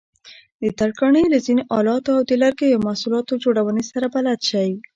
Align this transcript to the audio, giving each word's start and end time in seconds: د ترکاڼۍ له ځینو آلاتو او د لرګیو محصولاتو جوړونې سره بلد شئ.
د 0.61 0.63
ترکاڼۍ 0.79 1.25
له 1.33 1.37
ځینو 1.45 1.63
آلاتو 1.77 2.09
او 2.17 2.21
د 2.29 2.31
لرګیو 2.43 2.83
محصولاتو 2.85 3.41
جوړونې 3.43 3.83
سره 3.91 4.05
بلد 4.15 4.39
شئ. 4.49 4.69